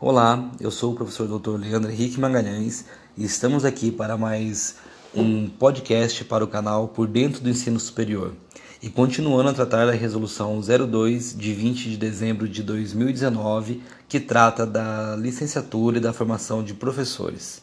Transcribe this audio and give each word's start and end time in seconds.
Olá, 0.00 0.52
eu 0.60 0.70
sou 0.70 0.92
o 0.92 0.94
professor 0.94 1.26
Dr. 1.26 1.58
Leandro 1.58 1.90
Henrique 1.90 2.20
Magalhães 2.20 2.84
e 3.16 3.24
estamos 3.24 3.64
aqui 3.64 3.90
para 3.90 4.16
mais 4.16 4.76
um 5.12 5.48
podcast 5.48 6.24
para 6.24 6.44
o 6.44 6.46
canal 6.46 6.86
Por 6.86 7.08
Dentro 7.08 7.42
do 7.42 7.50
Ensino 7.50 7.80
Superior. 7.80 8.32
E 8.80 8.88
continuando 8.88 9.48
a 9.48 9.52
tratar 9.52 9.86
da 9.86 9.92
resolução 9.92 10.60
02 10.60 11.36
de 11.36 11.52
20 11.52 11.90
de 11.90 11.96
dezembro 11.96 12.48
de 12.48 12.62
2019, 12.62 13.82
que 14.08 14.20
trata 14.20 14.64
da 14.64 15.16
licenciatura 15.16 15.98
e 15.98 16.00
da 16.00 16.12
formação 16.12 16.62
de 16.62 16.74
professores. 16.74 17.60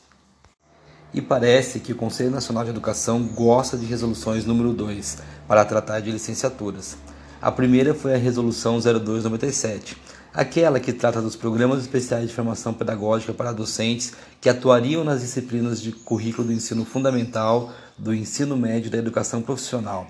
E 1.13 1.21
parece 1.21 1.79
que 1.79 1.93
o 1.93 1.95
Conselho 1.95 2.31
Nacional 2.31 2.65
de 2.65 2.71
Educação 2.71 3.23
gosta 3.23 3.77
de 3.77 3.85
resoluções 3.85 4.43
número 4.43 4.73
2 4.73 5.19
para 5.47 5.63
tratar 5.63 6.01
de 6.01 6.11
licenciaturas. 6.11 6.97
A 7.41 7.49
primeira 7.49 7.93
foi 7.93 8.13
a 8.13 8.17
resolução 8.17 8.77
0297 8.81 9.95
aquela 10.35 10.81
que 10.81 10.91
trata 10.91 11.21
dos 11.21 11.37
programas 11.37 11.79
especiais 11.79 12.27
de 12.27 12.35
formação 12.35 12.73
pedagógica 12.73 13.33
para 13.33 13.53
docentes 13.53 14.11
que 14.41 14.49
atuariam 14.49 15.01
nas 15.01 15.21
disciplinas 15.21 15.81
de 15.81 15.93
currículo 15.93 16.47
do 16.47 16.53
ensino 16.53 16.83
fundamental, 16.83 17.73
do 17.97 18.13
ensino 18.13 18.57
médio 18.57 18.87
e 18.87 18.91
da 18.91 18.97
educação 18.97 19.41
profissional. 19.41 20.05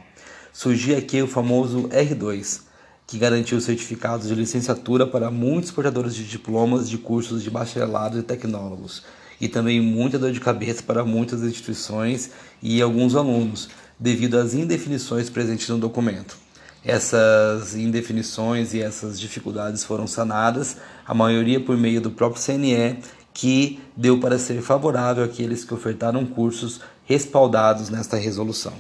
Surgia 0.52 0.98
aqui 0.98 1.22
o 1.22 1.28
famoso 1.28 1.88
R2, 1.90 2.62
que 3.06 3.20
garantiu 3.20 3.62
certificados 3.62 4.28
de 4.28 4.34
licenciatura 4.34 5.06
para 5.06 5.30
muitos 5.30 5.70
portadores 5.70 6.16
de 6.16 6.24
diplomas 6.24 6.90
de 6.90 6.98
cursos 6.98 7.44
de 7.44 7.52
bacharelado 7.52 8.18
e 8.18 8.24
tecnólogos, 8.24 9.04
e 9.40 9.48
também 9.48 9.80
muita 9.80 10.18
dor 10.18 10.32
de 10.32 10.40
cabeça 10.40 10.82
para 10.82 11.06
muitas 11.06 11.44
instituições 11.44 12.32
e 12.64 12.82
alguns 12.82 13.16
alunos, 13.16 13.70
devido 14.00 14.40
às 14.40 14.56
indefinições 14.56 15.30
presentes 15.30 15.70
no 15.70 15.78
documento. 15.78 16.45
Essas 16.86 17.76
indefinições 17.76 18.76
e 18.76 18.80
essas 18.80 19.20
dificuldades 19.20 19.84
foram 19.84 20.06
sanadas, 20.06 20.78
a 21.04 21.16
maioria 21.16 21.60
por 21.60 21.76
meio 21.76 22.00
do 22.00 22.12
próprio 22.12 22.42
CNE, 22.42 23.00
que 23.34 23.80
deu 23.98 24.20
para 24.20 24.38
ser 24.38 24.62
favorável 24.62 25.24
àqueles 25.24 25.66
que 25.66 25.74
ofertaram 25.74 26.24
cursos 26.28 26.80
respaldados 27.04 27.90
nesta 27.90 28.18
resolução. 28.18 28.74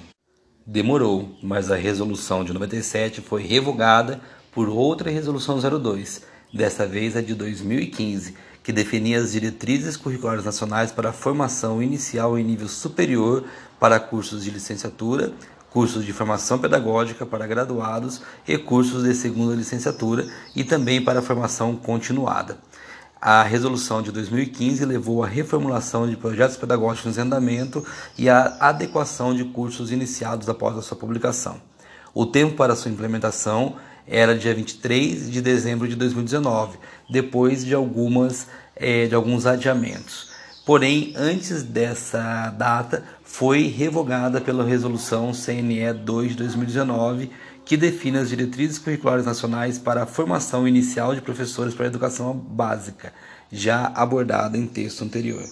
Demorou, 0.67 1.35
mas 1.41 1.71
a 1.71 1.75
resolução 1.75 2.43
de 2.43 2.53
97 2.53 3.21
foi 3.21 3.41
revogada 3.41 4.21
por 4.51 4.69
outra 4.69 5.09
resolução 5.09 5.59
02, 5.59 6.21
desta 6.53 6.85
vez 6.85 7.17
a 7.17 7.21
de 7.21 7.33
2015, 7.33 8.35
que 8.65 8.73
definia 8.73 9.19
as 9.19 9.31
diretrizes 9.31 9.95
curriculares 9.95 10.43
nacionais 10.43 10.91
para 10.91 11.09
a 11.09 11.13
formação 11.13 11.83
inicial 11.83 12.37
em 12.37 12.43
nível 12.43 12.67
superior 12.67 13.43
para 13.79 13.99
cursos 13.99 14.43
de 14.43 14.49
licenciatura, 14.49 15.31
cursos 15.69 16.03
de 16.03 16.11
formação 16.11 16.57
pedagógica 16.57 17.27
para 17.27 17.45
graduados 17.45 18.23
e 18.47 18.57
cursos 18.57 19.03
de 19.03 19.13
segunda 19.13 19.53
licenciatura 19.53 20.25
e 20.55 20.63
também 20.63 20.99
para 20.99 21.21
formação 21.21 21.75
continuada. 21.75 22.57
A 23.21 23.43
resolução 23.43 24.01
de 24.01 24.11
2015 24.11 24.83
levou 24.83 25.23
à 25.23 25.27
reformulação 25.27 26.09
de 26.09 26.17
projetos 26.17 26.57
pedagógicos 26.57 27.19
em 27.19 27.21
andamento 27.21 27.85
e 28.17 28.27
à 28.27 28.57
adequação 28.59 29.35
de 29.35 29.43
cursos 29.43 29.91
iniciados 29.91 30.49
após 30.49 30.75
a 30.75 30.81
sua 30.81 30.97
publicação. 30.97 31.61
O 32.17 32.25
tempo 32.25 32.55
para 32.55 32.77
sua 32.77 32.89
implementação 32.89 33.75
era 34.07 34.37
dia 34.37 34.55
23 34.55 35.29
de 35.29 35.41
dezembro 35.41 35.85
de 35.85 35.97
2019, 35.97 36.77
depois 37.09 37.65
de 37.65 37.75
algumas 37.75 38.47
eh, 38.73 39.05
de 39.05 39.13
alguns 39.13 39.45
adiamentos. 39.45 40.29
Porém, 40.65 41.13
antes 41.17 41.61
dessa 41.61 42.49
data, 42.51 43.03
foi 43.21 43.67
revogada 43.67 44.39
pela 44.39 44.63
Resolução 44.63 45.33
CNE 45.33 45.91
2 45.91 46.29
de 46.29 46.37
2019, 46.37 47.31
que 47.65 47.75
define 47.75 48.19
as 48.19 48.29
diretrizes 48.29 48.79
curriculares 48.79 49.25
nacionais 49.25 49.77
para 49.77 50.03
a 50.03 50.07
formação 50.07 50.65
inicial 50.65 51.13
de 51.13 51.19
professores 51.19 51.73
para 51.73 51.85
a 51.85 51.89
educação 51.89 52.33
básica, 52.33 53.11
já 53.51 53.91
abordada 53.93 54.57
em 54.57 54.65
texto 54.65 55.03
anterior. 55.03 55.43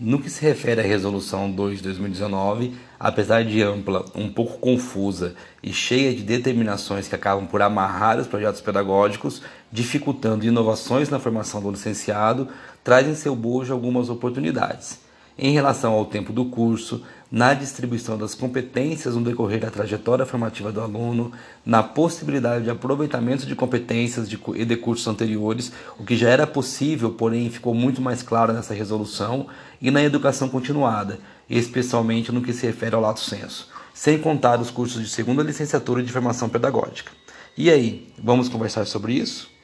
No 0.00 0.20
que 0.20 0.30
se 0.30 0.40
refere 0.42 0.80
à 0.80 0.84
Resolução 0.84 1.50
2 1.50 1.78
de 1.78 1.82
2019, 1.84 2.72
apesar 3.00 3.44
de 3.44 3.60
ampla, 3.60 4.04
um 4.14 4.32
pouco 4.32 4.58
confusa 4.58 5.34
e 5.60 5.72
cheia 5.72 6.14
de 6.14 6.22
determinações 6.22 7.08
que 7.08 7.16
acabam 7.16 7.48
por 7.48 7.60
amarrar 7.60 8.16
os 8.20 8.28
projetos 8.28 8.60
pedagógicos, 8.60 9.42
dificultando 9.72 10.46
inovações 10.46 11.08
na 11.08 11.18
formação 11.18 11.60
do 11.60 11.72
licenciado, 11.72 12.46
traz 12.84 13.08
em 13.08 13.16
seu 13.16 13.34
bojo 13.34 13.72
algumas 13.72 14.08
oportunidades 14.08 15.07
em 15.38 15.52
relação 15.52 15.92
ao 15.92 16.04
tempo 16.04 16.32
do 16.32 16.46
curso, 16.46 17.02
na 17.30 17.52
distribuição 17.54 18.16
das 18.16 18.34
competências 18.34 19.14
no 19.14 19.22
decorrer 19.22 19.60
da 19.60 19.70
trajetória 19.70 20.26
formativa 20.26 20.72
do 20.72 20.80
aluno, 20.80 21.30
na 21.64 21.82
possibilidade 21.82 22.64
de 22.64 22.70
aproveitamento 22.70 23.46
de 23.46 23.54
competências 23.54 24.28
de, 24.28 24.38
e 24.54 24.64
de 24.64 24.76
cursos 24.76 25.06
anteriores, 25.06 25.70
o 25.98 26.04
que 26.04 26.16
já 26.16 26.30
era 26.30 26.46
possível, 26.46 27.12
porém 27.12 27.50
ficou 27.50 27.74
muito 27.74 28.00
mais 28.00 28.22
claro 28.22 28.52
nessa 28.52 28.74
resolução, 28.74 29.46
e 29.80 29.90
na 29.90 30.02
educação 30.02 30.48
continuada, 30.48 31.20
especialmente 31.48 32.32
no 32.32 32.42
que 32.42 32.52
se 32.52 32.66
refere 32.66 32.96
ao 32.96 33.02
lato 33.02 33.20
senso, 33.20 33.68
sem 33.94 34.18
contar 34.18 34.60
os 34.60 34.70
cursos 34.70 35.00
de 35.00 35.08
segunda 35.08 35.42
licenciatura 35.42 36.02
de 36.02 36.10
formação 36.10 36.48
pedagógica. 36.48 37.12
E 37.56 37.70
aí, 37.70 38.08
vamos 38.18 38.48
conversar 38.48 38.86
sobre 38.86 39.12
isso? 39.12 39.57